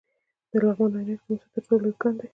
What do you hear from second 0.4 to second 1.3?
د لغمان عينک د